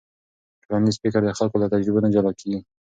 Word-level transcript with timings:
ټولنیز 0.63 0.95
فکر 1.03 1.21
د 1.25 1.29
خلکو 1.39 1.57
له 1.61 1.67
تجربو 1.73 2.03
نه 2.05 2.09
جلا 2.13 2.31
کېږي. 2.39 2.59